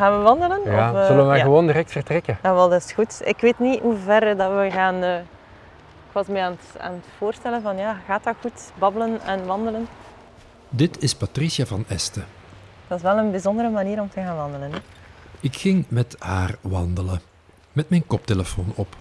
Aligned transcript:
Gaan 0.00 0.18
we 0.18 0.22
wandelen? 0.22 0.60
Ja, 0.64 0.90
Of, 0.90 0.96
eh, 0.96 1.06
zullen 1.06 1.22
we 1.22 1.28
maar 1.28 1.36
ja. 1.36 1.42
gewoon 1.42 1.66
direct 1.66 1.92
vertrekken? 1.92 2.38
Ja, 2.42 2.54
wel, 2.54 2.68
dat 2.68 2.84
is 2.84 2.92
goed. 2.92 3.20
Ik 3.24 3.40
weet 3.40 3.58
niet 3.58 3.80
hoe 3.80 3.96
ver 3.96 4.36
dat 4.36 4.50
we 4.50 4.68
gaan... 4.70 5.02
eh, 5.02 5.18
ik 6.06 6.12
was 6.12 6.26
me 6.26 6.40
aan 6.40 6.52
het, 6.52 6.80
aan 6.80 6.92
het 6.92 7.04
voorstellen 7.18 7.62
van, 7.62 7.76
ja, 7.76 8.00
gaat 8.06 8.24
dat 8.24 8.34
goed? 8.40 8.72
Babbelen 8.78 9.20
en 9.22 9.46
wandelen. 9.46 9.88
Dit 10.68 11.02
is 11.02 11.14
Patricia 11.14 11.66
van 11.66 11.84
Este. 11.88 12.20
Dat 12.86 12.96
is 12.98 13.04
wel 13.04 13.16
een 13.18 13.30
bijzondere 13.30 13.68
manier 13.70 14.00
om 14.00 14.10
te 14.10 14.20
gaan 14.20 14.36
wandelen. 14.36 14.72
Hè? 14.72 14.78
Ik 15.40 15.56
ging 15.56 15.84
met 15.88 16.16
haar 16.18 16.54
wandelen, 16.60 17.20
met 17.72 17.90
mijn 17.90 18.06
koptelefoon 18.06 18.72
op. 18.74 18.96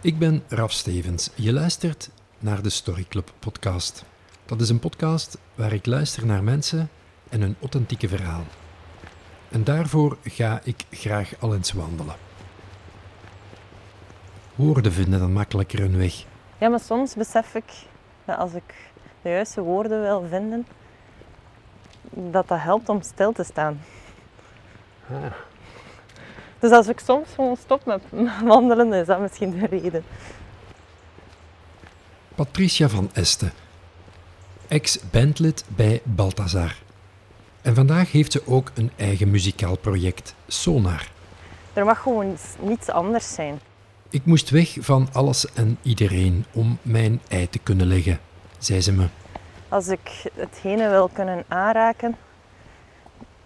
Ik 0.00 0.18
ben 0.18 0.42
Raf 0.48 0.72
Stevens. 0.72 1.30
Je 1.34 1.52
luistert 1.52 2.10
naar 2.38 2.62
de 2.62 2.70
Story 2.70 3.06
Club 3.08 3.30
podcast. 3.38 4.04
Dat 4.46 4.60
is 4.60 4.68
een 4.68 4.78
podcast 4.78 5.38
waar 5.54 5.72
ik 5.72 5.86
luister 5.86 6.26
naar 6.26 6.42
mensen 6.42 6.90
en 7.28 7.40
hun 7.40 7.56
authentieke 7.60 8.08
verhaal. 8.08 8.42
En 9.50 9.64
daarvoor 9.64 10.16
ga 10.24 10.60
ik 10.62 10.84
graag 10.90 11.32
al 11.40 11.54
eens 11.54 11.72
wandelen. 11.72 12.14
Woorden 14.54 14.92
vinden 14.92 15.20
dan 15.20 15.32
makkelijker 15.32 15.78
hun 15.78 15.96
weg. 15.96 16.24
Ja, 16.58 16.68
maar 16.68 16.80
soms 16.80 17.14
besef 17.14 17.54
ik 17.54 17.72
dat 18.24 18.36
als 18.36 18.52
ik 18.52 18.74
de 19.22 19.28
juiste 19.28 19.60
woorden 19.60 20.02
wil 20.02 20.26
vinden, 20.28 20.66
dat 22.10 22.48
dat 22.48 22.60
helpt 22.60 22.88
om 22.88 23.02
stil 23.02 23.32
te 23.32 23.44
staan. 23.44 23.80
Ah. 25.10 25.32
Dus 26.58 26.70
als 26.70 26.88
ik 26.88 27.00
soms 27.00 27.28
gewoon 27.34 27.56
stop 27.56 27.84
met 27.84 28.02
wandelen, 28.44 28.92
is 28.92 29.06
dat 29.06 29.20
misschien 29.20 29.50
de 29.50 29.66
reden. 29.66 30.04
Patricia 32.34 32.88
van 32.88 33.10
Este, 33.12 33.50
ex-bandlid 34.68 35.64
bij 35.68 36.00
Balthazar. 36.04 36.85
En 37.66 37.74
vandaag 37.74 38.12
heeft 38.12 38.32
ze 38.32 38.42
ook 38.46 38.70
een 38.74 38.90
eigen 38.96 39.30
muzikaal 39.30 39.76
project, 39.76 40.34
Sonar. 40.46 41.10
Er 41.72 41.84
mag 41.84 42.02
gewoon 42.02 42.36
niets 42.60 42.88
anders 42.88 43.34
zijn. 43.34 43.60
Ik 44.10 44.24
moest 44.24 44.50
weg 44.50 44.76
van 44.80 45.08
alles 45.12 45.52
en 45.52 45.78
iedereen 45.82 46.44
om 46.52 46.78
mijn 46.82 47.20
ei 47.28 47.48
te 47.48 47.58
kunnen 47.58 47.86
leggen, 47.86 48.20
zei 48.58 48.80
ze 48.80 48.92
me. 48.92 49.06
Als 49.68 49.88
ik 49.88 50.30
hetgene 50.34 50.88
wil 50.88 51.08
kunnen 51.12 51.44
aanraken, 51.48 52.16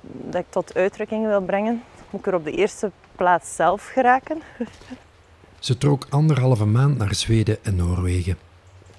dat 0.00 0.40
ik 0.40 0.50
tot 0.50 0.74
uitdrukking 0.74 1.26
wil 1.26 1.40
brengen, 1.40 1.82
moet 2.10 2.20
ik 2.20 2.26
er 2.26 2.34
op 2.34 2.44
de 2.44 2.52
eerste 2.52 2.90
plaats 3.16 3.54
zelf 3.54 3.86
geraken. 3.86 4.42
Ze 5.58 5.78
trok 5.78 6.06
anderhalve 6.10 6.66
maand 6.66 6.98
naar 6.98 7.14
Zweden 7.14 7.64
en 7.64 7.76
Noorwegen. 7.76 8.38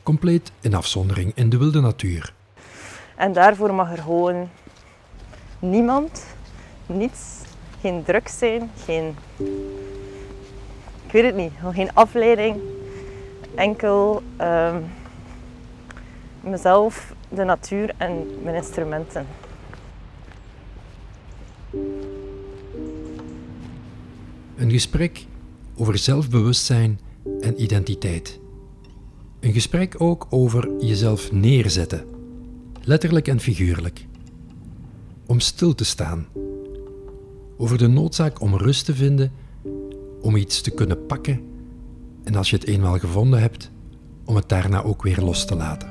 Compleet 0.03 0.52
in 0.61 0.73
afzondering 0.73 1.31
in 1.35 1.50
de 1.50 1.58
wilde 1.58 1.81
natuur. 1.81 2.33
En 3.16 3.33
daarvoor 3.33 3.73
mag 3.73 3.91
er 3.91 4.02
gewoon 4.02 4.50
niemand, 5.62 6.26
niets, 6.86 7.20
geen 7.81 8.04
druk 8.04 8.28
zijn, 8.28 8.72
geen... 8.86 9.16
Ik 11.06 11.12
weet 11.12 11.23
het 11.23 11.36
niet, 11.36 11.52
geen 11.72 11.94
afleiding. 11.94 12.56
Enkel 13.56 14.22
ehm, 14.38 14.81
mezelf, 16.42 17.14
de 17.30 17.44
natuur 17.44 17.94
en 17.98 18.28
mijn 18.44 18.56
instrumenten. 18.56 19.26
Een 24.56 24.72
gesprek 24.72 25.25
over 25.78 25.98
zelfbewustzijn 25.98 27.00
en 27.40 27.62
identiteit. 27.62 28.40
Een 29.40 29.53
gesprek 29.53 29.96
ook 29.98 30.28
over 30.30 30.70
jezelf 30.80 31.31
neerzetten, 31.31 32.06
letterlijk 32.81 33.28
en 33.28 33.40
figuurlijk. 33.40 34.06
Om 35.32 35.40
stil 35.40 35.76
te 35.76 35.86
staan. 35.86 36.28
Over 37.58 37.78
de 37.78 37.88
noodzaak 37.88 38.42
om 38.42 38.56
rust 38.56 38.86
te 38.86 38.96
vinden, 38.96 39.32
om 40.22 40.36
iets 40.36 40.62
te 40.62 40.72
kunnen 40.72 41.06
pakken 41.06 41.42
en 42.24 42.36
als 42.36 42.50
je 42.50 42.56
het 42.56 42.68
eenmaal 42.68 42.97
gevonden 42.97 43.40
hebt, 43.40 43.72
om 44.25 44.36
het 44.36 44.50
daarna 44.50 44.84
ook 44.84 45.03
weer 45.03 45.22
los 45.22 45.46
te 45.46 45.56
laten. 45.56 45.90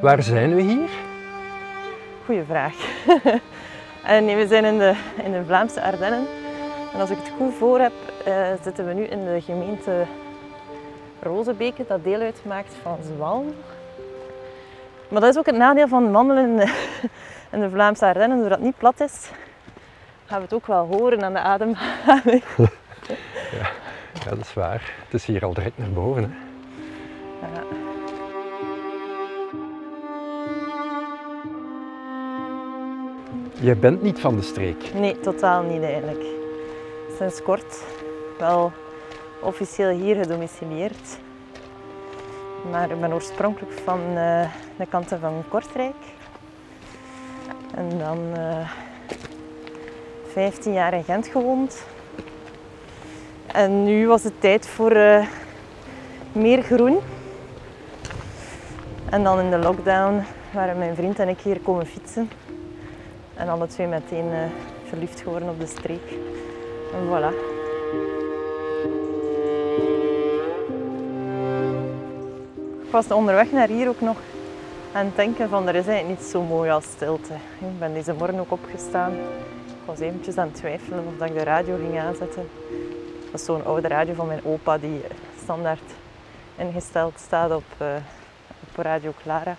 Waar 0.00 0.22
zijn 0.22 0.54
we 0.54 0.62
hier? 0.62 1.07
Goeie 2.28 2.44
vraag. 2.44 2.74
en 4.14 4.24
nee, 4.24 4.36
we 4.36 4.46
zijn 4.46 4.64
in 4.64 4.78
de, 4.78 4.94
in 5.22 5.32
de 5.32 5.44
Vlaamse 5.44 5.82
Ardennen. 5.82 6.26
En 6.92 7.00
als 7.00 7.10
ik 7.10 7.16
het 7.16 7.32
goed 7.36 7.54
voor 7.54 7.78
heb, 7.78 7.92
eh, 8.24 8.46
zitten 8.62 8.86
we 8.86 8.92
nu 8.92 9.02
in 9.02 9.24
de 9.24 9.40
gemeente 9.40 10.06
Rozebeke, 11.20 11.84
dat 11.88 12.04
deel 12.04 12.20
uitmaakt 12.20 12.74
van 12.82 12.98
Zwalm. 13.14 13.54
Maar 15.08 15.20
dat 15.20 15.30
is 15.30 15.38
ook 15.38 15.46
het 15.46 15.56
nadeel 15.56 15.88
van 15.88 16.12
wandelen 16.12 16.48
in 16.48 16.56
de, 16.66 16.72
in 17.50 17.60
de 17.60 17.70
Vlaamse 17.70 18.04
Ardennen. 18.06 18.38
Doordat 18.38 18.58
het 18.58 18.66
niet 18.66 18.78
plat 18.78 19.00
is, 19.00 19.30
gaan 20.26 20.38
we 20.38 20.44
het 20.44 20.54
ook 20.54 20.66
wel 20.66 20.86
horen 20.86 21.24
aan 21.24 21.32
de 21.32 21.40
ademhaling. 21.40 22.42
Ja, 23.50 24.30
dat 24.30 24.38
is 24.38 24.54
waar. 24.54 24.92
Het 25.04 25.14
is 25.14 25.24
hier 25.24 25.44
al 25.44 25.54
direct 25.54 25.78
naar 25.78 25.90
boven. 25.90 26.22
Hè. 26.22 27.46
Ja. 27.46 27.97
Je 33.60 33.76
bent 33.76 34.02
niet 34.02 34.20
van 34.20 34.36
de 34.36 34.42
streek. 34.42 34.94
Nee, 34.94 35.20
totaal 35.20 35.62
niet 35.62 35.82
eigenlijk. 35.82 36.24
Sinds 37.16 37.42
kort 37.42 37.82
wel 38.38 38.72
officieel 39.40 39.88
hier 39.88 40.16
gedomicileerd. 40.16 41.18
Maar 42.70 42.90
ik 42.90 43.00
ben 43.00 43.12
oorspronkelijk 43.12 43.72
van 43.84 44.00
eh, 44.00 44.48
de 44.76 44.86
kanten 44.88 45.20
van 45.20 45.44
Kortrijk. 45.48 45.94
En 47.74 47.98
dan 47.98 48.18
eh 48.34 48.70
15 50.32 50.72
jaar 50.72 50.94
in 50.94 51.04
Gent 51.04 51.26
gewoond. 51.26 51.84
En 53.46 53.84
nu 53.84 54.06
was 54.06 54.24
het 54.24 54.40
tijd 54.40 54.66
voor 54.66 54.90
eh, 54.90 55.26
meer 56.32 56.62
groen. 56.62 56.98
En 59.10 59.22
dan 59.22 59.40
in 59.40 59.50
de 59.50 59.58
lockdown 59.58 60.22
waren 60.52 60.78
mijn 60.78 60.94
vriend 60.94 61.18
en 61.18 61.28
ik 61.28 61.40
hier 61.40 61.60
komen 61.60 61.86
fietsen. 61.86 62.30
En 63.38 63.48
alle 63.48 63.66
twee 63.66 63.86
meteen 63.86 64.32
eh, 64.32 64.38
verliefd 64.88 65.20
geworden 65.20 65.48
op 65.48 65.60
de 65.60 65.66
streek. 65.66 66.10
En 66.92 67.06
voilà. 67.08 67.56
Ik 72.82 72.94
was 72.94 73.10
onderweg 73.10 73.52
naar 73.52 73.68
hier 73.68 73.88
ook 73.88 74.00
nog 74.00 74.16
aan 74.92 75.04
het 75.04 75.16
denken 75.16 75.48
van 75.48 75.68
er 75.68 75.74
is 75.74 75.86
eigenlijk 75.86 76.20
niet 76.20 76.28
zo 76.28 76.42
mooi 76.42 76.70
als 76.70 76.84
stilte. 76.84 77.32
Ik 77.58 77.78
ben 77.78 77.94
deze 77.94 78.12
morgen 78.12 78.38
ook 78.38 78.52
opgestaan. 78.52 79.12
Ik 79.12 79.84
was 79.84 79.98
eventjes 79.98 80.36
aan 80.36 80.46
het 80.46 80.56
twijfelen 80.56 81.04
of 81.06 81.26
ik 81.26 81.34
de 81.34 81.44
radio 81.44 81.76
ging 81.76 82.00
aanzetten. 82.00 82.48
Dat 83.30 83.40
is 83.40 83.44
zo'n 83.46 83.64
oude 83.64 83.88
radio 83.88 84.14
van 84.14 84.26
mijn 84.26 84.44
opa 84.44 84.78
die 84.78 85.00
standaard 85.42 85.90
ingesteld 86.56 87.20
staat 87.20 87.50
op, 87.50 87.64
eh, 87.78 87.86
op 88.68 88.84
Radio 88.84 89.12
Clara. 89.22 89.56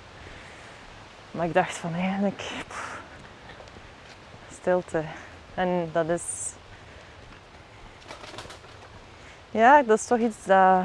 Maar 1.31 1.45
ik 1.45 1.53
dacht 1.53 1.77
van 1.77 1.93
eigenlijk, 1.93 2.43
stilte. 4.59 5.03
En 5.53 5.89
dat 5.91 6.09
is. 6.09 6.53
Ja, 9.51 9.83
dat 9.83 9.97
is 9.97 10.05
toch 10.05 10.19
iets 10.19 10.45
dat, 10.45 10.83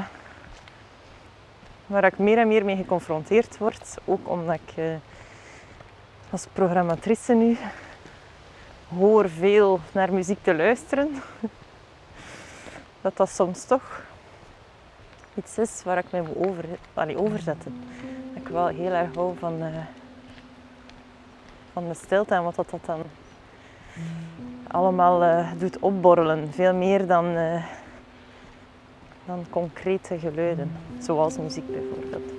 waar 1.85 2.03
ik 2.03 2.17
meer 2.17 2.37
en 2.37 2.47
meer 2.47 2.65
mee 2.65 2.75
geconfronteerd 2.75 3.57
word. 3.57 3.97
Ook 4.05 4.29
omdat 4.29 4.55
ik 4.55 4.77
eh, 4.77 4.95
als 6.29 6.47
programmatrice 6.53 7.33
nu 7.33 7.57
hoor 8.97 9.29
veel 9.29 9.79
naar 9.91 10.13
muziek 10.13 10.43
te 10.43 10.55
luisteren. 10.55 11.09
Dat 13.01 13.17
dat 13.17 13.29
soms 13.29 13.65
toch 13.65 14.01
iets 15.33 15.57
is 15.57 15.83
waar 15.83 15.97
ik 15.97 16.11
me 16.11 16.21
moet 16.21 16.47
over, 16.47 16.65
allee, 16.93 17.17
overzetten. 17.17 17.83
Ik 18.33 18.47
wel 18.47 18.67
heel 18.67 18.91
erg 18.91 19.15
hou 19.15 19.37
van, 19.37 19.61
eh, 19.61 19.85
van 21.73 21.87
de 21.87 21.93
stilte 21.93 22.35
en 22.35 22.43
wat 22.43 22.55
dat, 22.55 22.69
dat 22.69 22.85
dan 22.85 23.03
allemaal 24.67 25.23
eh, 25.23 25.51
doet 25.57 25.79
opborrelen. 25.79 26.53
Veel 26.53 26.73
meer 26.73 27.07
dan, 27.07 27.35
eh, 27.35 27.63
dan 29.25 29.45
concrete 29.49 30.19
geluiden, 30.19 30.71
zoals 30.99 31.37
muziek 31.37 31.67
bijvoorbeeld. 31.67 32.33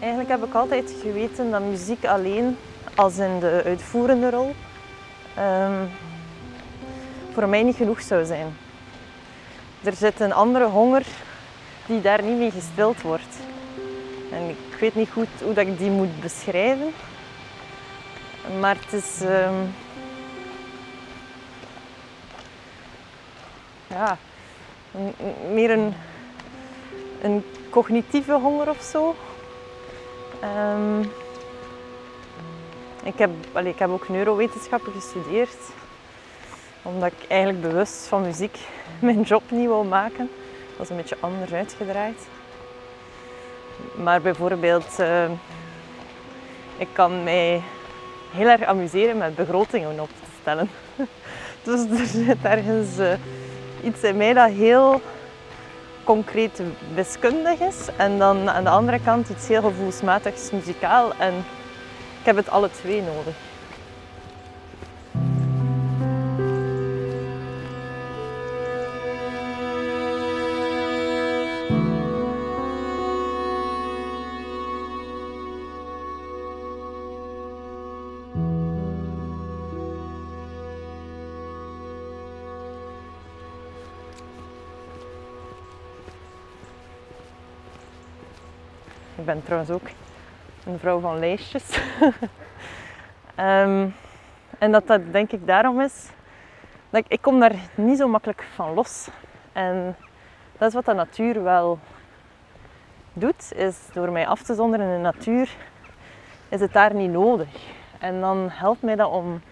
Eigenlijk 0.00 0.28
heb 0.28 0.44
ik 0.44 0.54
altijd 0.54 0.94
geweten 1.02 1.50
dat 1.50 1.62
muziek 1.62 2.04
alleen, 2.04 2.56
als 2.94 3.18
in 3.18 3.40
de 3.40 3.62
uitvoerende 3.64 4.30
rol, 4.30 4.54
ehm, 5.36 5.86
voor 7.32 7.48
mij 7.48 7.62
niet 7.62 7.76
genoeg 7.76 8.00
zou 8.00 8.24
zijn. 8.24 8.46
Er 9.84 9.92
zit 9.92 10.20
een 10.20 10.32
andere 10.32 10.64
honger 10.64 11.06
die 11.86 12.00
daar 12.00 12.22
niet 12.22 12.38
mee 12.38 12.50
gestild 12.50 13.02
wordt. 13.02 13.36
En 14.32 14.48
ik 14.48 14.78
weet 14.80 14.94
niet 14.94 15.10
goed 15.10 15.28
hoe 15.42 15.54
dat 15.54 15.66
ik 15.66 15.78
die 15.78 15.90
moet 15.90 16.20
beschrijven. 16.20 16.92
Maar 18.60 18.76
het 18.80 18.92
is... 19.02 19.20
ehm, 19.20 19.54
ja, 23.94 24.18
meer 25.52 25.70
een, 25.70 25.94
een 27.22 27.44
cognitieve 27.70 28.32
honger 28.32 28.68
of 28.68 28.82
zo. 28.82 29.14
Ehm, 30.40 31.00
ik, 33.02 33.18
heb, 33.18 33.30
ik 33.64 33.78
heb 33.78 33.90
ook 33.90 34.08
neurowetenschappen 34.08 34.92
gestudeerd, 34.92 35.56
omdat 36.84 37.12
ik 37.12 37.28
eigenlijk 37.28 37.60
bewust 37.60 38.06
van 38.06 38.22
muziek 38.22 38.58
mijn 39.00 39.22
job 39.22 39.42
niet 39.48 39.68
wou 39.68 39.86
maken. 39.86 40.30
Dat 40.76 40.80
is 40.80 40.90
een 40.90 40.96
beetje 40.96 41.16
anders 41.20 41.52
uitgedraaid. 41.52 42.26
Maar 43.94 44.20
bijvoorbeeld, 44.20 44.98
eh, 44.98 45.30
ik 46.76 46.88
kan 46.92 47.24
mij 47.24 47.62
heel 48.32 48.48
erg 48.48 48.62
amuseren 48.62 49.18
met 49.18 49.34
begrotingen 49.34 50.00
op 50.00 50.08
te 50.08 50.30
stellen. 50.40 50.70
dus 51.64 52.00
er 52.00 52.06
zit 52.06 52.36
ergens 52.42 52.98
eh, 52.98 53.12
iets 53.82 54.02
in 54.02 54.16
mij 54.16 54.32
dat 54.32 54.50
heel 54.50 55.00
concreet 56.04 56.62
wiskundig 56.94 57.60
is. 57.60 57.88
En 57.96 58.18
dan 58.18 58.50
aan 58.50 58.64
de 58.64 58.70
andere 58.70 59.00
kant 59.04 59.28
iets 59.28 59.48
heel 59.48 59.62
gevoelsmatigs 59.62 60.50
muzikaal. 60.50 61.14
En 61.18 61.34
ik 62.20 62.26
heb 62.26 62.36
het 62.36 62.50
alle 62.50 62.70
twee 62.70 63.02
nodig. 63.02 63.34
Ik 89.16 89.24
ben 89.24 89.42
trouwens 89.42 89.70
ook 89.70 89.88
een 90.66 90.78
vrouw 90.78 91.00
van 91.00 91.18
lijstjes. 91.18 91.64
Ehm, 93.34 93.88
en 94.58 94.72
dat 94.72 94.86
dat 94.86 95.12
denk 95.12 95.32
ik 95.32 95.46
daarom 95.46 95.80
is 95.80 96.10
dat 96.94 97.04
ik, 97.04 97.12
ik 97.12 97.22
kom 97.22 97.40
daar 97.40 97.54
niet 97.74 97.98
zo 97.98 98.08
makkelijk 98.08 98.46
van 98.54 98.74
los. 98.74 99.08
En 99.52 99.96
dat 100.58 100.68
is 100.68 100.74
wat 100.74 100.84
de 100.84 100.92
natuur 100.92 101.42
wel 101.42 101.78
doet, 103.12 103.52
is 103.52 103.78
door 103.92 104.10
mij 104.12 104.26
af 104.26 104.42
te 104.42 104.54
zonderen 104.54 104.86
in 104.86 104.94
de 104.94 105.02
natuur, 105.02 105.56
is 106.48 106.60
het 106.60 106.72
daar 106.72 106.94
niet 106.94 107.10
nodig. 107.10 107.48
En 107.98 108.20
dan 108.20 108.48
helpt 108.50 108.82
mij 108.82 108.96
dat 108.96 109.10
om 109.10 109.42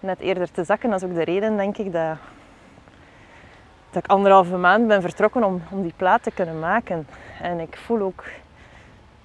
net 0.00 0.18
eerder 0.18 0.50
te 0.50 0.64
zakken. 0.64 0.90
Dat 0.90 1.02
is 1.02 1.08
ook 1.08 1.14
de 1.14 1.24
reden, 1.24 1.56
denk 1.56 1.76
ik, 1.76 1.92
dat, 1.92 2.16
dat 3.90 4.04
ik 4.04 4.10
anderhalve 4.10 4.56
maand 4.56 4.86
ben 4.86 5.02
vertrokken 5.02 5.44
om, 5.44 5.62
om 5.70 5.82
die 5.82 5.94
plaat 5.96 6.22
te 6.22 6.30
kunnen 6.30 6.58
maken. 6.58 7.06
En 7.40 7.60
ik 7.60 7.76
voel 7.76 8.00
ook 8.00 8.24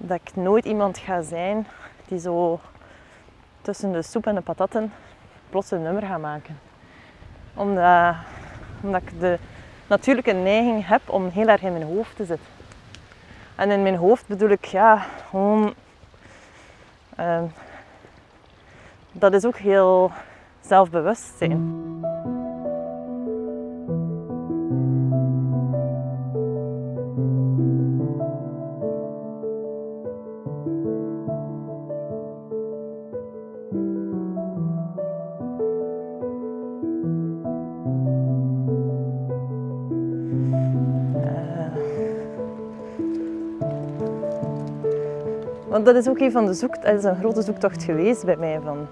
dat 0.06 0.20
ik 0.24 0.36
nooit 0.36 0.64
iemand 0.64 0.98
ga 0.98 1.22
zijn 1.22 1.66
die 2.08 2.18
zo 2.18 2.60
tussen 3.62 3.92
de 3.92 4.02
soep 4.02 4.26
en 4.26 4.34
de 4.34 4.40
patatten 4.40 4.92
plots 5.50 5.70
een 5.70 5.82
nummer 5.82 6.02
gaat 6.02 6.20
maken. 6.20 6.58
Omdat, 7.54 8.14
omdat 8.82 9.02
ik 9.02 9.20
de 9.20 9.38
natuurlijke 9.86 10.32
neiging 10.32 10.86
heb 10.86 11.00
om 11.08 11.28
heel 11.28 11.48
erg 11.48 11.62
in 11.62 11.72
mijn 11.72 11.84
hoofd 11.84 12.16
te 12.16 12.24
zitten. 12.24 12.46
En 13.54 13.70
in 13.70 13.82
mijn 13.82 13.96
hoofd 13.96 14.26
bedoel 14.26 14.48
ik 14.48 14.64
ja, 14.64 15.06
gewoon. 15.28 15.74
ehm, 17.16 17.44
dat 19.12 19.32
is 19.32 19.44
ook 19.44 19.56
heel 19.56 20.10
zelfbewust 20.60 21.32
zijn. 21.38 22.13
Want 45.74 45.86
dat 45.86 45.96
is 45.96 46.08
ook 46.08 46.18
een 46.18 46.32
van 46.32 46.46
de 46.46 46.54
zoekt, 46.54 46.82
dat 46.82 46.94
is 46.94 47.04
een 47.04 47.16
grote 47.16 47.42
zoektocht 47.42 47.82
geweest 47.82 48.24
bij 48.24 48.36
mij 48.36 48.60
van 48.60 48.86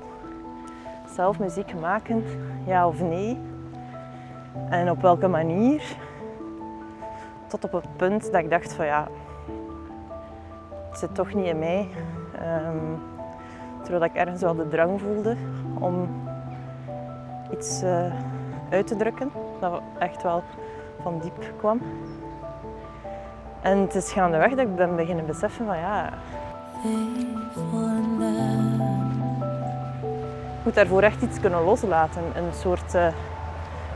zelf 1.15 1.39
muziek 1.39 1.81
maken, 1.81 2.25
ja 2.67 2.87
of 2.87 3.01
nee. 3.01 3.39
En 4.69 4.91
op 4.91 5.03
welke 5.03 5.29
manier. 5.29 5.97
Tot 7.47 7.65
op 7.65 7.73
het 7.73 7.97
punt 7.97 8.33
dat 8.33 8.43
ik 8.43 8.51
dacht 8.51 8.73
van 8.73 8.87
ja, 8.87 9.09
het 10.91 10.99
zit 10.99 11.15
toch 11.15 11.35
niet 11.35 11.47
in 11.47 11.59
mij. 11.59 11.89
Ehm, 12.39 12.77
terwijl 13.83 14.05
ik 14.05 14.15
ergens 14.15 14.41
wel 14.41 14.55
de 14.55 14.69
drang 14.69 15.01
voelde 15.01 15.37
om 15.79 16.09
iets 17.53 17.83
eh, 17.83 18.13
uit 18.71 18.87
te 18.87 18.97
drukken. 18.97 19.31
Dat 19.61 19.81
echt 19.99 20.23
wel 20.23 20.43
van 21.03 21.19
diep 21.19 21.53
kwam. 21.57 21.81
En 23.61 23.79
het 23.79 23.95
is 23.95 24.13
gaandeweg 24.13 24.51
dat 24.51 24.59
ik 24.59 24.77
ben 24.77 24.97
beginnen 24.97 25.27
beseffen 25.27 25.67
van 25.67 25.79
ja, 25.79 26.11
ik 30.63 30.65
moet 30.65 30.75
daarvoor 30.75 31.03
echt 31.03 31.23
iets 31.23 31.41
kunnen 31.41 31.65
loslaten. 31.65 32.23
Een 32.35 32.53
soort 32.61 32.95
eh, 32.95 33.07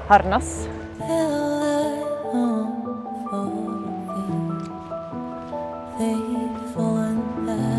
harnas. 0.07 0.45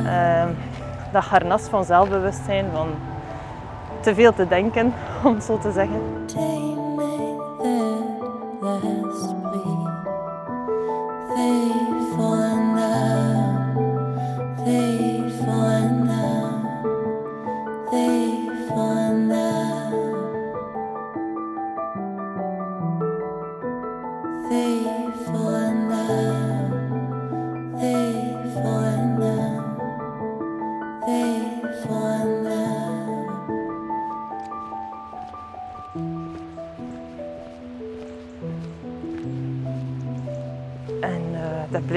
Ehm, 0.05 0.49
dat 1.11 1.23
harnas 1.23 1.61
van 1.61 1.85
zelfbewustzijn, 1.85 2.65
van 2.73 2.87
te 3.99 4.15
veel 4.15 4.33
te 4.33 4.47
denken, 4.47 4.93
om 5.23 5.41
zo 5.41 5.57
te 5.57 5.71
zeggen. 5.71 6.01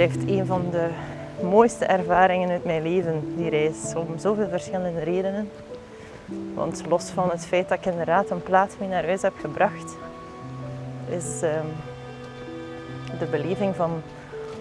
Blijft 0.06 0.28
een 0.28 0.46
van 0.46 0.70
de 0.70 0.88
mooiste 1.42 1.84
ervaringen 1.84 2.50
uit 2.50 2.64
mijn 2.64 2.82
leven, 2.82 3.34
die 3.36 3.48
reis. 3.48 3.94
Om 3.94 4.18
zoveel 4.18 4.48
verschillende 4.48 5.00
redenen. 5.00 5.50
Want 6.54 6.82
los 6.88 7.10
van 7.10 7.30
het 7.30 7.46
feit 7.46 7.68
dat 7.68 7.78
ik 7.78 7.86
inderdaad 7.86 8.30
een 8.30 8.42
plaat 8.42 8.76
mee 8.78 8.88
naar 8.88 9.04
huis 9.04 9.22
heb 9.22 9.32
gebracht, 9.40 9.96
is 11.08 11.42
ehm, 11.42 11.66
de 13.18 13.26
beleving 13.30 13.76
van 13.76 14.02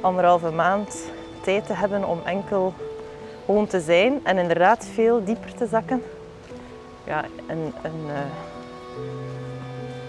anderhalve 0.01 0.51
maand 0.51 1.05
tijd 1.43 1.65
te 1.65 1.73
hebben 1.73 2.07
om 2.07 2.19
enkel 2.25 2.73
gewoon 3.45 3.67
te 3.67 3.79
zijn 3.79 4.19
en 4.23 4.37
inderdaad 4.37 4.87
veel 4.93 5.23
dieper 5.23 5.53
te 5.53 5.67
zakken. 5.67 6.03
Ja, 7.03 7.23
een, 7.47 7.73
een 7.81 8.09
eh, 8.09 8.21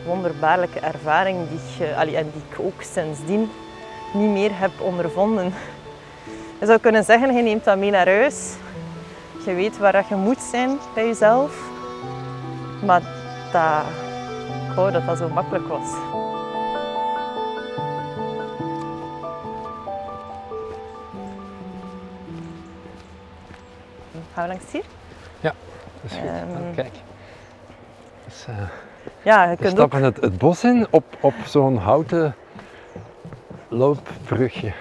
wonderbaarlijke 0.07 0.81
ervaring 0.81 1.49
die, 1.49 1.59
ik, 1.59 1.97
eh, 1.97 2.19
en 2.19 2.31
die 2.33 2.43
ik 2.51 2.59
ook 2.59 2.83
sindsdien 2.83 3.51
niet 4.15 4.31
meer 4.31 4.51
heb 4.53 4.71
ondervonden. 4.81 5.53
Je 6.61 6.67
zou 6.67 6.79
kunnen 6.79 7.05
zeggen, 7.05 7.35
je 7.35 7.43
neemt 7.43 7.65
dat 7.65 7.79
mee 7.79 7.91
naar 7.91 8.07
huis. 8.07 8.55
Je 9.47 9.55
weet 9.55 9.79
waar 9.79 10.05
je 10.09 10.15
moet 10.15 10.41
zijn 10.41 10.79
bij 10.95 11.07
jezelf. 11.07 11.69
Maar 12.85 13.03
dat, 13.53 13.85
ik 14.69 14.75
wou 14.77 14.93
dat 14.93 15.07
dat 15.07 15.19
zo 15.19 15.29
makkelijk 15.29 15.69
was. 15.69 15.89
Gaan 24.35 24.49
we 24.49 24.49
langs 24.49 24.73
hier? 24.73 24.85
Dat 25.41 26.11
is 26.11 26.17
goed. 26.17 26.29
Ah, 26.29 26.75
kijk. 26.75 26.93
Dus, 28.25 28.47
eh, 28.47 28.55
Ja, 29.23 29.51
je 29.51 29.57
kunt 29.57 29.69
ook... 29.69 29.77
stappen 29.77 30.03
het, 30.03 30.21
het 30.21 30.39
bos 30.39 30.65
in 30.65 30.87
op, 30.91 31.05
op 31.21 31.35
zo'n 31.47 31.77
houten 31.77 32.35
loopbrugje. 33.71 34.73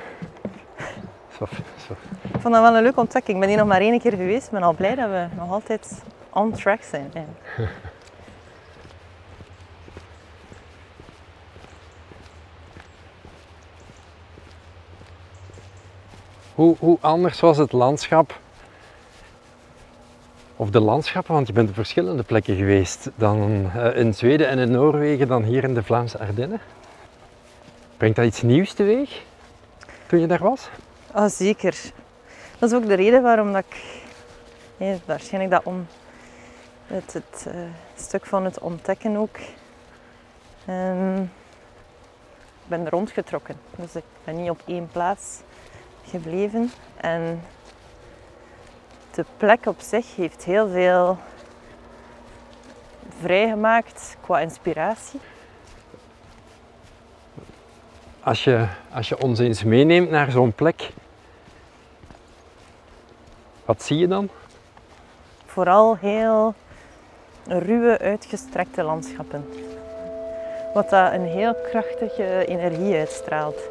Zo, 1.38 1.46
zo. 1.88 1.93
Ik 2.34 2.39
vond 2.39 2.53
dat 2.53 2.63
wel 2.63 2.75
een 2.75 2.84
leuke 2.84 3.00
ontdekking. 3.00 3.34
Ik 3.34 3.39
ben 3.39 3.50
hier 3.50 3.58
nog 3.58 3.67
maar 3.67 3.81
één 3.81 4.00
keer 4.00 4.12
geweest. 4.12 4.46
Ik 4.46 4.51
ben 4.51 4.63
al 4.63 4.74
blij 4.74 4.96
dat 4.96 5.10
we 5.10 5.27
nog 5.36 5.51
altijd 5.51 6.01
on 6.29 6.51
track 6.51 6.81
zijn. 6.84 7.12
Hoe, 16.60 16.75
hoe 16.79 16.98
anders 17.01 17.39
was 17.39 17.58
het 17.58 17.72
landschap, 17.72 18.39
of 20.55 20.69
de 20.69 20.79
landschappen, 20.79 21.34
want 21.34 21.48
je 21.48 21.53
bent 21.53 21.69
op 21.69 21.75
verschillende 21.75 22.24
plekken 22.24 22.55
geweest, 22.55 23.10
dan 23.15 23.69
eh, 23.75 23.96
in 23.96 24.13
Zweden 24.13 24.48
en 24.48 24.60
in 24.60 24.72
Noorwegen 24.72 25.27
dan 25.27 25.43
hier 25.43 25.63
in 25.63 25.74
de 25.74 25.84
Vlaamse 25.84 26.19
Ardennen? 26.19 26.60
Brengt 28.00 28.15
dat 28.15 28.25
iets 28.25 28.41
nieuws 28.41 28.74
teweeg 28.74 29.24
toen 30.06 30.20
je 30.20 30.27
daar 30.27 30.44
was? 30.44 30.70
Ah, 31.12 31.29
zeker. 31.29 31.82
Dat 32.60 32.72
is 32.72 32.77
ook 32.77 32.88
de 32.88 32.94
reden 32.94 33.22
waarom 33.22 33.53
dat 33.53 33.63
ik 34.77 35.01
waarschijnlijk 35.06 35.51
dat 35.51 35.63
om, 35.63 35.88
het, 36.88 37.13
het 37.13 37.46
eh, 37.48 37.60
stuk 37.96 38.25
van 38.25 38.46
het 38.46 38.60
ontdekken 38.60 39.15
ook. 39.15 39.38
ehm, 40.65 41.24
ben 42.68 42.89
rondgetrokken. 42.89 43.56
Dus 43.75 43.96
ik 43.96 44.03
ben 44.24 44.36
niet 44.36 44.50
op 44.50 44.62
één 44.65 44.88
plaats 44.91 45.41
gebleven. 46.06 46.72
En 46.98 47.41
de 49.12 49.25
plek 49.38 49.65
op 49.65 49.79
zich 49.79 50.15
heeft 50.15 50.44
heel 50.44 50.70
veel 50.70 51.18
vrijgemaakt 53.20 54.18
qua 54.22 54.39
inspiratie. 54.39 55.20
Als 58.29 58.43
je, 58.43 58.65
als 58.93 59.09
je 59.09 59.21
ons 59.21 59.39
eens 59.39 59.63
meeneemt 59.63 60.09
naar 60.09 60.31
zo'n 60.31 60.53
plek, 60.53 60.89
wat 63.65 63.83
zie 63.83 63.98
je 63.98 64.07
dan? 64.07 64.29
Vooral 65.45 65.98
heel 65.98 66.53
ruwe, 67.48 68.00
uitgestrekte 68.00 68.83
landschappen. 68.83 69.45
Wat 70.74 70.89
dat 70.89 71.13
een 71.13 71.25
heel 71.25 71.55
krachtige 71.55 72.45
energie 72.45 72.95
uitstraalt. 72.95 73.62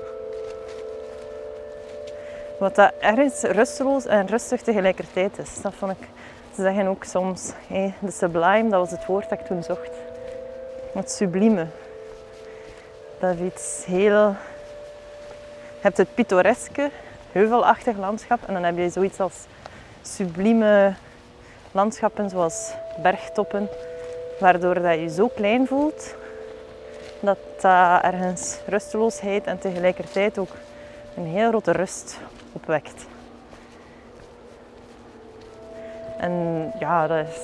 Wat 2.58 2.74
dat 2.74 2.92
ergens 3.00 3.42
rusteloos 3.42 4.06
en 4.06 4.26
rustig 4.26 4.62
tegelijkertijd 4.62 5.38
is. 5.38 5.62
Dat 5.62 5.74
vond 5.74 5.92
ik. 5.92 6.08
Ze 6.54 6.62
zeggen 6.62 6.86
ook 6.86 7.04
soms, 7.04 7.52
hé, 7.66 7.92
de 8.00 8.10
sublime, 8.10 8.68
dat 8.68 8.80
was 8.80 8.90
het 8.90 9.06
woord 9.06 9.28
dat 9.28 9.40
ik 9.40 9.46
toen 9.46 9.62
zocht. 9.62 9.92
Het 10.92 11.10
sublieme. 11.10 11.66
Dat 13.20 13.34
is 13.34 13.40
iets 13.40 13.84
heel... 13.84 14.34
Je 15.78 15.84
hebt 15.84 15.96
het 15.96 16.14
pittoreske, 16.14 16.90
heuvelachtig 17.32 17.96
landschap 17.96 18.38
en 18.46 18.54
dan 18.54 18.62
heb 18.62 18.76
je 18.76 18.90
zoiets 18.90 19.20
als 19.20 19.46
sublieme 20.02 20.94
landschappen 21.72 22.30
zoals 22.30 22.72
bergtoppen, 23.02 23.68
waardoor 24.40 24.74
dat 24.74 24.94
je 24.94 25.08
zo 25.08 25.28
klein 25.28 25.66
voelt 25.66 26.14
dat 27.20 27.38
dat 27.60 28.02
ergens 28.02 28.58
rusteloosheid 28.66 29.46
en 29.46 29.58
tegelijkertijd 29.58 30.38
ook 30.38 30.50
een 31.16 31.26
heel 31.26 31.48
grote 31.48 31.72
rust 31.72 32.18
opwekt. 32.52 33.06
En 36.18 36.32
ja, 36.78 37.06
dat, 37.06 37.26
is, 37.26 37.40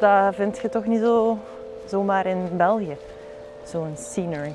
dat 0.00 0.34
vind 0.34 0.58
je 0.58 0.68
toch 0.68 0.86
niet 0.86 1.00
zo 1.00 1.38
zomaar 1.86 2.26
in 2.26 2.56
België, 2.56 2.96
zo'n 3.64 3.94
scenery. 3.96 4.54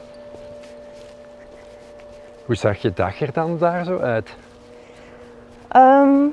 Hoe 2.51 2.59
zag 2.59 2.77
je 2.77 2.93
dag 2.93 3.21
er 3.21 3.33
dan 3.33 3.57
daar 3.57 3.85
zo 3.85 3.97
uit? 3.97 4.35
Ehm, 5.67 6.25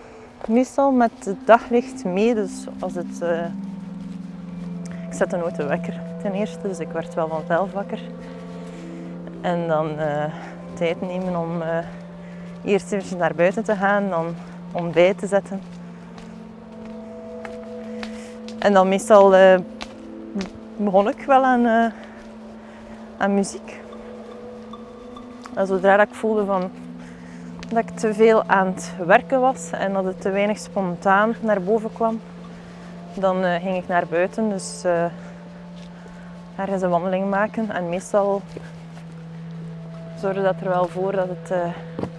meestal 0.46 0.92
met 0.92 1.10
het 1.24 1.36
daglicht 1.46 2.04
mee, 2.04 2.34
dus 2.34 2.66
als 2.78 2.94
het... 2.94 3.22
eh, 3.22 3.44
ik 5.08 5.12
zette 5.12 5.36
nooit 5.36 5.56
de 5.56 5.66
wekker 5.66 6.00
ten 6.22 6.32
eerste, 6.32 6.68
dus 6.68 6.78
ik 6.78 6.88
werd 6.88 7.14
wel 7.14 7.28
vanzelf 7.28 7.72
wakker. 7.72 8.00
En 9.40 9.68
dan 9.68 9.98
eh, 9.98 10.24
tijd 10.74 11.00
nemen 11.00 11.36
om 11.36 11.62
eh, 11.62 11.78
eerst 12.64 12.92
even 12.92 13.18
naar 13.18 13.34
buiten 13.34 13.64
te 13.64 13.76
gaan, 13.76 14.08
dan 14.08 14.34
ontbijt 14.72 15.18
te 15.18 15.26
zetten. 15.26 15.60
En 18.58 18.72
dan 18.72 18.88
meestal 18.88 19.34
begon 20.76 21.08
ik 21.08 21.24
wel 21.26 21.44
aan, 21.44 21.92
aan 23.18 23.34
muziek. 23.34 23.86
Zodra 25.66 25.96
dat 25.96 26.08
ik 26.08 26.14
voelde 26.14 26.44
van, 26.44 26.70
dat 27.68 27.78
ik 27.78 27.90
te 27.90 28.14
veel 28.14 28.44
aan 28.46 28.66
het 28.66 28.92
werken 29.06 29.40
was 29.40 29.70
en 29.70 29.92
dat 29.92 30.04
het 30.04 30.20
te 30.20 30.30
weinig 30.30 30.58
spontaan 30.58 31.34
naar 31.40 31.62
boven 31.62 31.92
kwam, 31.92 32.20
dan 33.14 33.44
eh, 33.44 33.62
ging 33.62 33.76
ik 33.76 33.88
naar 33.88 34.06
buiten. 34.06 34.48
Dus 34.48 34.84
eh, 34.84 35.04
ergens 36.56 36.82
een 36.82 36.90
wandeling 36.90 37.30
maken. 37.30 37.70
En 37.70 37.88
meestal 37.88 38.42
zorgde 40.20 40.42
dat 40.42 40.54
er 40.60 40.68
wel 40.68 40.88
voor 40.88 41.12
dat 41.12 41.28
het 41.28 41.50
eh, 41.50 41.58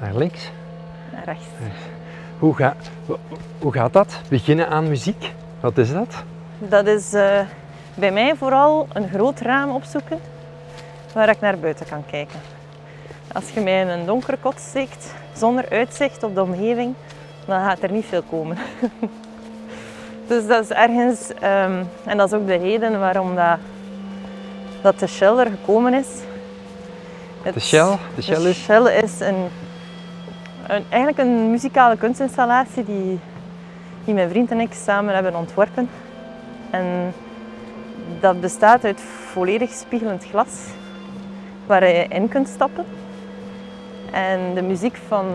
Naar 0.01 0.15
links? 0.15 0.51
naar 1.13 1.23
rechts. 1.25 1.45
Hoe, 2.39 2.55
ga, 2.55 2.75
hoe 3.59 3.73
gaat 3.73 3.93
dat? 3.93 4.21
Beginnen 4.29 4.69
aan 4.69 4.87
muziek? 4.87 5.33
Wat 5.59 5.77
is 5.77 5.91
dat? 5.91 6.23
Dat 6.57 6.87
is 6.87 7.09
bij 7.95 8.11
mij 8.11 8.35
vooral 8.35 8.87
een 8.93 9.09
groot 9.09 9.39
raam 9.39 9.69
opzoeken 9.69 10.19
waar 11.13 11.29
ik 11.29 11.39
naar 11.39 11.57
buiten 11.57 11.85
kan 11.85 12.03
kijken. 12.05 12.39
Als 13.33 13.49
je 13.49 13.59
mij 13.61 13.81
in 13.81 13.87
een 13.87 14.05
donkere 14.05 14.37
kot 14.41 14.59
steekt 14.59 15.13
zonder 15.35 15.69
uitzicht 15.69 16.23
op 16.23 16.35
de 16.35 16.41
omgeving, 16.41 16.93
dan 17.45 17.59
gaat 17.63 17.81
er 17.81 17.91
niet 17.91 18.05
veel 18.05 18.23
komen. 18.29 18.57
dus 20.27 20.47
dat 20.47 20.63
is 20.63 20.69
ergens, 20.69 21.33
ehm, 21.33 21.83
en 22.05 22.17
dat 22.17 22.27
is 22.27 22.37
ook 22.39 22.47
de 22.47 22.55
reden 22.55 22.99
waarom 22.99 23.35
dat, 23.35 23.57
dat 24.81 24.99
de 24.99 25.07
Shell 25.07 25.37
er 25.37 25.45
gekomen 25.49 25.93
is. 25.93 26.07
Het- 27.41 27.53
De 27.53 27.59
Shell? 27.59 27.97
De 28.15 28.21
Shell 28.21 28.41
de 28.43 28.49
is? 28.49 28.57
Shell 28.63 29.01
is 29.03 29.19
een, 29.19 29.47
een, 30.67 30.83
eigenlijk 30.89 31.17
een 31.17 31.51
muzikale 31.51 31.97
kunstinstallatie 31.97 32.85
die, 32.85 33.19
die 34.05 34.13
mijn 34.13 34.29
vriend 34.29 34.51
en 34.51 34.59
ik 34.59 34.73
samen 34.73 35.13
hebben 35.13 35.35
ontworpen. 35.35 35.89
En 36.69 37.13
dat 38.19 38.41
bestaat 38.41 38.83
uit 38.85 39.01
volledig 39.31 39.71
spiegelend 39.71 40.25
glas 40.29 40.49
waar 41.65 41.87
je 41.87 42.05
in 42.07 42.27
kunt 42.27 42.47
stappen. 42.47 42.85
En 44.11 44.53
de 44.53 44.61
muziek 44.61 44.97
van 45.07 45.25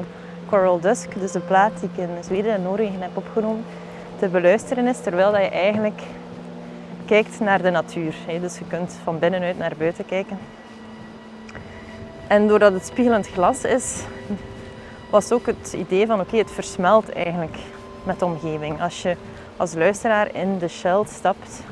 Coral 0.48 0.80
Dusk, 0.80 1.20
dus 1.20 1.32
de 1.32 1.40
plaat 1.40 1.80
die 1.80 1.88
ik 1.92 1.98
in 1.98 2.24
Zweden 2.24 2.52
en 2.52 2.62
Noorwegen 2.62 3.00
heb 3.00 3.16
opgenomen, 3.16 3.64
te 4.18 4.28
beluisteren 4.28 4.86
is 4.86 5.00
terwijl 5.00 5.30
je 5.38 5.48
eigenlijk 5.48 6.02
kijkt 7.06 7.40
naar 7.40 7.62
de 7.62 7.70
natuur. 7.70 8.14
Dus 8.40 8.58
je 8.58 8.64
kunt 8.68 8.96
van 9.02 9.18
binnenuit 9.18 9.58
naar 9.58 9.72
buiten 9.78 10.06
kijken. 10.06 10.38
En 12.26 12.48
doordat 12.48 12.72
het 12.72 12.86
spiegelend 12.86 13.26
glas 13.26 13.64
is, 13.64 14.02
was 15.10 15.32
ook 15.32 15.46
het 15.46 15.72
idee 15.72 16.06
van 16.06 16.20
oké, 16.20 16.36
het 16.36 16.50
versmelt 16.50 17.12
eigenlijk 17.12 17.56
met 18.04 18.18
de 18.18 18.24
omgeving. 18.24 18.82
Als 18.82 19.02
je 19.02 19.16
als 19.56 19.74
luisteraar 19.74 20.34
in 20.34 20.58
de 20.58 20.68
Shell 20.68 21.02
stapt, 21.06 21.62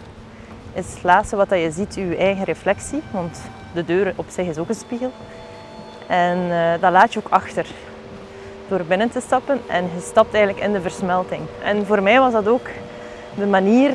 is 0.73 0.95
het 0.95 1.03
laatste 1.03 1.37
wat 1.37 1.51
je 1.51 1.71
ziet 1.71 1.95
je 1.95 2.17
eigen 2.17 2.45
reflectie, 2.45 3.03
want 3.11 3.41
de 3.75 3.85
deur 3.85 4.13
op 4.17 4.27
zich 4.29 4.47
is 4.47 4.59
ook 4.59 4.69
een 4.69 4.75
spiegel. 4.75 5.13
En 6.13 6.39
eh, 6.51 6.81
dat 6.81 6.93
laat 6.93 7.13
je 7.13 7.19
ook 7.19 7.33
achter 7.33 7.67
door 8.69 8.85
binnen 8.85 9.11
te 9.11 9.21
stappen 9.21 9.61
en 9.67 9.83
je 9.95 10.01
stapt 10.01 10.35
eigenlijk 10.35 10.65
in 10.65 10.73
de 10.73 10.81
versmelting. 10.81 11.41
En 11.63 11.87
voor 11.87 12.03
mij 12.03 12.19
was 12.19 12.33
dat 12.33 12.49
ook 12.49 12.67
de 13.35 13.47
manier 13.47 13.91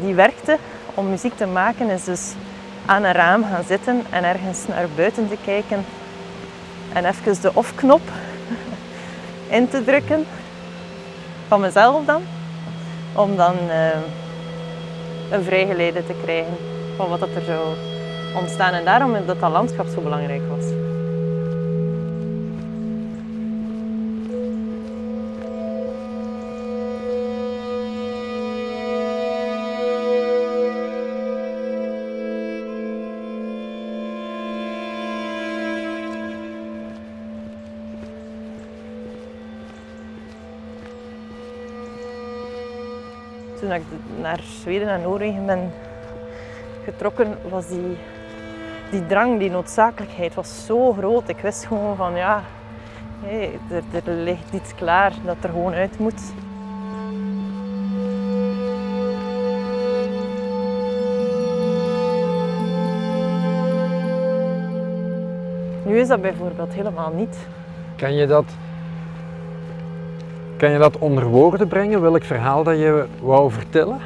die 0.00 0.14
werkte 0.14 0.56
om 0.94 1.10
muziek 1.10 1.36
te 1.36 1.46
maken, 1.46 1.90
is 1.90 2.04
dus 2.04 2.32
aan 2.86 3.04
een 3.04 3.12
raam 3.12 3.44
gaan 3.44 3.64
zitten 3.64 4.02
en 4.10 4.24
ergens 4.24 4.66
naar 4.66 4.86
buiten 4.96 5.28
te 5.28 5.36
kijken 5.44 5.84
en 6.92 7.04
even 7.04 7.40
de 7.40 7.50
off-knop 7.54 8.02
in 9.58 9.68
te 9.68 9.84
drukken 9.84 10.26
van 11.48 11.60
mezelf 11.60 12.04
dan, 12.04 12.22
om 13.12 13.36
dan 13.36 13.54
eh, 13.68 13.88
een 15.30 15.42
vrijgeleide 15.42 16.06
te 16.06 16.14
krijgen 16.22 16.56
van 16.96 17.08
wat 17.08 17.20
dat 17.20 17.34
er 17.34 17.44
zou 17.46 17.66
ontstaan. 18.36 18.72
En 18.72 18.84
daarom 18.84 19.12
dat 19.26 19.40
dat 19.40 19.50
landschap 19.50 19.86
zo 19.94 20.00
belangrijk 20.00 20.42
was. 20.48 20.94
Ik 43.76 43.82
naar 44.20 44.40
Zweden 44.60 44.88
en 44.88 45.02
Noorwegen 45.02 45.46
ben 45.46 45.72
getrokken, 46.84 47.38
was 47.50 47.68
die 47.68 47.96
die 48.90 49.06
drang, 49.06 49.38
die 49.38 49.50
noodzakelijkheid 49.50 50.34
was 50.34 50.66
zo 50.66 50.92
groot. 50.92 51.28
Ik 51.28 51.40
wist 51.40 51.66
gewoon 51.66 51.96
van 51.96 52.16
ja, 52.16 52.42
er, 53.70 54.02
er 54.04 54.12
ligt 54.12 54.52
iets 54.52 54.74
klaar 54.74 55.12
dat 55.24 55.36
er 55.40 55.48
gewoon 55.48 55.72
uit 55.74 55.98
moet. 55.98 56.20
Nu 65.84 65.98
is 65.98 66.08
dat 66.08 66.20
bijvoorbeeld 66.20 66.72
helemaal 66.72 67.12
niet. 67.12 67.36
Kan 67.96 68.14
je 68.14 68.26
dat, 68.26 68.44
kan 70.56 70.70
je 70.70 70.78
dat 70.78 70.98
onder 70.98 71.24
woorden 71.24 71.68
brengen, 71.68 72.00
welk 72.00 72.24
verhaal 72.24 72.62
dat 72.62 72.78
je 72.78 73.06
wou 73.20 73.50
vertellen? 73.50 73.98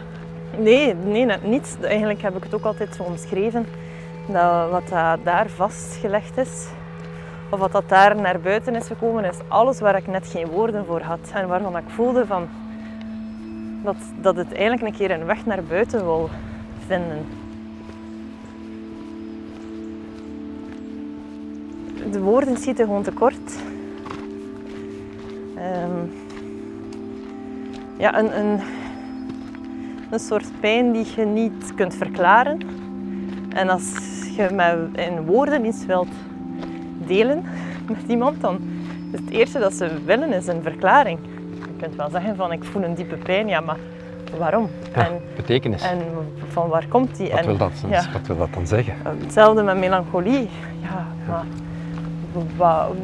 Nee, 0.58 0.94
nee, 0.94 1.24
net 1.24 1.44
niet. 1.44 1.78
Eigenlijk 1.80 2.22
heb 2.22 2.36
ik 2.36 2.42
het 2.42 2.54
ook 2.54 2.64
altijd 2.64 2.94
zo 2.94 3.02
omschreven. 3.02 3.66
Dat 4.26 4.70
wat 4.70 4.88
daar 5.24 5.48
vastgelegd 5.48 6.36
is, 6.36 6.66
of 7.50 7.58
wat 7.58 7.72
dat 7.72 7.88
daar 7.88 8.16
naar 8.16 8.40
buiten 8.40 8.74
is 8.74 8.86
gekomen, 8.86 9.24
is 9.24 9.38
alles 9.48 9.80
waar 9.80 9.96
ik 9.96 10.06
net 10.06 10.26
geen 10.26 10.46
woorden 10.46 10.86
voor 10.86 11.00
had. 11.00 11.30
En 11.34 11.48
waarvan 11.48 11.76
ik 11.76 11.84
voelde 11.86 12.26
van, 12.26 12.48
dat, 13.84 13.96
dat 14.20 14.36
het 14.36 14.52
eigenlijk 14.52 14.82
een 14.82 14.98
keer 14.98 15.10
een 15.10 15.26
weg 15.26 15.46
naar 15.46 15.62
buiten 15.62 16.04
wil 16.04 16.28
vinden. 16.86 17.26
De 22.12 22.20
woorden 22.20 22.56
schieten 22.56 22.84
gewoon 22.84 23.02
tekort. 23.02 23.56
Um, 25.56 26.12
ja, 28.00 28.18
een, 28.18 28.38
een, 28.38 28.60
een 30.10 30.18
soort 30.18 30.60
pijn 30.60 30.92
die 30.92 31.06
je 31.16 31.24
niet 31.24 31.74
kunt 31.74 31.94
verklaren. 31.94 32.58
En 33.48 33.68
als 33.68 33.92
je 34.36 34.48
met, 34.52 34.76
in 35.06 35.24
woorden 35.24 35.64
iets 35.64 35.86
wilt 35.86 36.08
delen 37.06 37.44
met 37.88 38.02
iemand, 38.06 38.40
dan 38.40 38.58
is 39.12 39.20
het 39.20 39.30
eerste 39.30 39.58
dat 39.58 39.72
ze 39.72 40.04
willen 40.04 40.32
is 40.32 40.46
een 40.46 40.62
verklaring. 40.62 41.18
Je 41.54 41.76
kunt 41.78 41.94
wel 41.94 42.10
zeggen 42.10 42.36
van 42.36 42.52
ik 42.52 42.64
voel 42.64 42.82
een 42.82 42.94
diepe 42.94 43.16
pijn, 43.16 43.48
ja, 43.48 43.60
maar 43.60 43.78
waarom? 44.38 44.68
Ja, 44.94 45.06
en, 45.06 45.20
betekenis. 45.36 45.82
En 45.82 45.98
van 46.48 46.68
waar 46.68 46.86
komt 46.88 47.16
die? 47.16 47.30
Wat, 47.30 47.38
en, 47.38 47.46
wil 47.46 47.56
dat, 47.56 47.72
ja, 47.88 48.04
wat 48.12 48.26
wil 48.26 48.36
dat 48.36 48.54
dan 48.54 48.66
zeggen? 48.66 48.94
Hetzelfde 49.02 49.62
met 49.62 49.78
melancholie. 49.78 50.48
Ja, 50.80 51.06
maar 51.28 51.44
wat, 52.56 52.96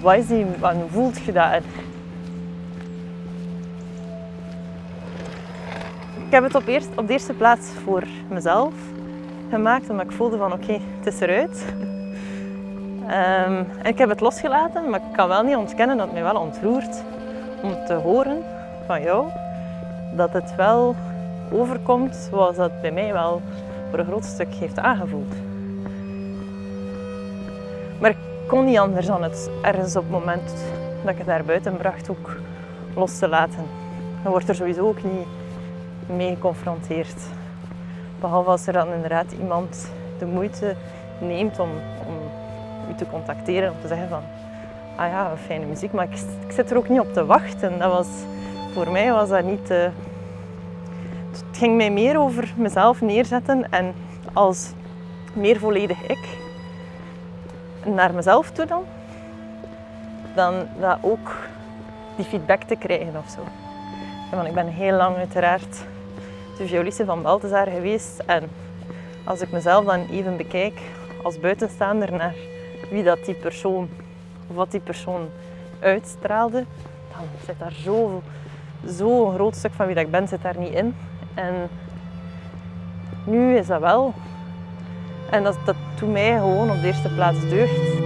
wat 0.00 0.16
is 0.16 0.26
die, 0.26 0.46
wat 0.60 0.74
voelt 0.90 1.18
je 1.18 1.32
dat? 1.32 1.62
Ik 6.30 6.36
heb 6.36 6.44
het 6.44 6.54
op, 6.54 6.66
eerst, 6.66 6.88
op 6.96 7.06
de 7.06 7.12
eerste 7.12 7.32
plaats 7.32 7.68
voor 7.84 8.02
mezelf 8.28 8.74
gemaakt, 9.50 9.90
omdat 9.90 10.06
ik 10.06 10.12
voelde 10.12 10.36
van 10.36 10.52
oké, 10.52 10.78
het 10.98 11.06
is 11.06 11.20
eruit. 11.20 11.64
En 13.06 13.66
ik 13.82 13.98
heb 13.98 14.08
het 14.08 14.20
losgelaten, 14.20 14.90
maar 14.90 15.00
ik 15.00 15.12
kan 15.16 15.28
wel 15.28 15.42
niet 15.42 15.56
ontkennen 15.56 15.96
dat 15.96 16.06
het 16.06 16.14
mij 16.14 16.32
wel 16.32 16.40
ontroert 16.40 17.02
om 17.62 17.74
te 17.86 17.94
horen 17.94 18.42
van 18.86 19.02
jou 19.02 19.26
dat 20.16 20.32
het 20.32 20.54
wel 20.56 20.94
overkomt 21.52 22.28
zoals 22.30 22.56
dat 22.56 22.80
bij 22.80 22.92
mij 22.92 23.12
wel 23.12 23.42
voor 23.90 23.98
een 23.98 24.06
groot 24.06 24.24
stuk 24.24 24.54
heeft 24.54 24.78
aangevoeld. 24.78 25.34
Maar 28.00 28.10
ik 28.10 28.18
kon 28.46 28.64
niet 28.64 28.78
anders 28.78 29.06
dan 29.06 29.22
het 29.22 29.50
ergens 29.62 29.96
op 29.96 30.02
het 30.02 30.12
moment 30.12 30.54
dat 31.02 31.12
ik 31.12 31.18
het 31.18 31.26
naar 31.26 31.44
buiten 31.44 31.76
bracht 31.76 32.10
ook 32.10 32.36
los 32.94 33.18
te 33.18 33.28
laten. 33.28 33.66
Dan 34.22 34.32
wordt 34.32 34.48
er 34.48 34.54
sowieso 34.54 34.88
ook 34.88 35.02
niet 35.02 35.26
mee 36.16 36.34
geconfronteerd. 36.34 37.22
Behalve 38.20 38.50
als 38.50 38.66
er 38.66 38.72
dan 38.72 38.92
inderdaad 38.92 39.32
iemand 39.32 39.90
de 40.18 40.26
moeite 40.26 40.76
neemt 41.20 41.58
om, 41.58 41.70
om 42.06 42.14
u 42.90 42.94
te 42.94 43.06
contacteren, 43.10 43.70
om 43.70 43.76
te 43.80 43.88
zeggen 43.88 44.08
van 44.08 44.22
ah 44.96 45.08
ja, 45.08 45.32
fijne 45.46 45.66
muziek, 45.66 45.92
maar 45.92 46.04
ik, 46.04 46.18
ik 46.46 46.52
zit 46.52 46.70
er 46.70 46.76
ook 46.76 46.88
niet 46.88 47.00
op 47.00 47.12
te 47.12 47.26
wachten. 47.26 47.78
Dat 47.78 47.92
was, 47.92 48.08
voor 48.72 48.90
mij 48.90 49.12
was 49.12 49.28
dat 49.28 49.44
niet... 49.44 49.70
Uh, 49.70 49.88
het 51.30 51.58
ging 51.58 51.76
mij 51.76 51.90
meer 51.90 52.18
over 52.18 52.52
mezelf 52.56 53.00
neerzetten 53.00 53.70
en 53.70 53.94
als 54.32 54.72
meer 55.32 55.58
volledig 55.58 56.02
ik 56.02 56.38
naar 57.84 58.14
mezelf 58.14 58.50
toe 58.50 58.66
dan, 58.66 58.82
dan 60.34 60.54
dat 60.80 60.98
ook 61.00 61.36
die 62.16 62.24
feedback 62.24 62.62
te 62.62 62.76
krijgen 62.76 63.16
of 63.16 63.28
zo. 63.28 63.40
Want 64.36 64.48
ik 64.48 64.54
ben 64.54 64.66
heel 64.66 64.96
lang 64.96 65.16
uiteraard 65.16 65.84
de 66.60 66.66
violiste 66.66 67.04
van 67.04 67.22
Balthazar 67.22 67.66
geweest. 67.66 68.22
En 68.26 68.42
als 69.24 69.40
ik 69.40 69.50
mezelf 69.50 69.84
dan 69.84 70.06
even 70.10 70.36
bekijk 70.36 70.80
als 71.22 71.40
buitenstaander 71.40 72.12
naar 72.12 72.34
wie 72.90 73.02
dat 73.02 73.24
die 73.24 73.34
persoon, 73.34 73.88
of 74.48 74.56
wat 74.56 74.70
die 74.70 74.80
persoon 74.80 75.28
uitstraalde, 75.78 76.64
dan 77.12 77.24
zit 77.46 77.58
daar 77.58 77.72
zo, 77.72 78.22
zo 78.98 79.26
groot 79.26 79.56
stuk 79.56 79.72
van 79.72 79.86
wie 79.86 79.94
dat 79.94 80.04
ik 80.04 80.10
ben, 80.10 80.28
zit 80.28 80.42
daar 80.42 80.58
niet 80.58 80.72
in. 80.72 80.94
En 81.34 81.54
nu 83.24 83.56
is 83.56 83.66
dat 83.66 83.80
wel. 83.80 84.14
En 85.30 85.42
dat, 85.42 85.58
dat 85.64 85.76
doet 85.98 86.12
mij 86.12 86.38
gewoon 86.38 86.70
op 86.70 86.80
de 86.80 86.86
eerste 86.86 87.08
plaats 87.14 87.40
deugd. 87.40 87.98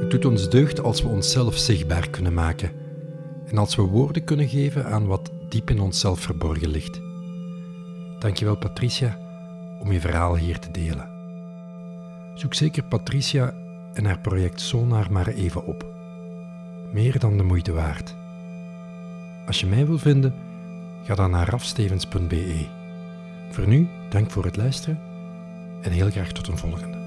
Het 0.00 0.10
doet 0.10 0.24
ons 0.24 0.50
deugd 0.50 0.82
als 0.82 1.02
we 1.02 1.08
onszelf 1.08 1.56
zichtbaar 1.56 2.10
kunnen 2.10 2.34
maken 2.34 2.83
en 3.54 3.60
als 3.60 3.74
we 3.74 3.82
woorden 3.82 4.24
kunnen 4.24 4.48
geven 4.48 4.86
aan 4.86 5.06
wat 5.06 5.30
diep 5.48 5.70
in 5.70 5.80
onszelf 5.80 6.20
verborgen 6.20 6.68
ligt. 6.68 7.00
Dankjewel 8.18 8.56
Patricia 8.56 9.18
om 9.80 9.92
je 9.92 10.00
verhaal 10.00 10.36
hier 10.36 10.58
te 10.58 10.70
delen. 10.70 11.08
Zoek 12.34 12.54
zeker 12.54 12.84
Patricia 12.84 13.54
en 13.92 14.04
haar 14.04 14.18
project 14.18 14.60
Sonar 14.60 15.12
maar 15.12 15.26
even 15.26 15.66
op. 15.66 15.86
Meer 16.92 17.18
dan 17.18 17.36
de 17.36 17.42
moeite 17.42 17.72
waard. 17.72 18.14
Als 19.46 19.60
je 19.60 19.66
mij 19.66 19.86
wil 19.86 19.98
vinden, 19.98 20.34
ga 21.04 21.14
dan 21.14 21.30
naar 21.30 21.48
rafstevens.be. 21.48 22.66
Voor 23.50 23.68
nu, 23.68 23.88
dank 24.08 24.30
voor 24.30 24.44
het 24.44 24.56
luisteren 24.56 25.00
en 25.82 25.90
heel 25.90 26.10
graag 26.10 26.32
tot 26.32 26.48
een 26.48 26.58
volgende. 26.58 27.03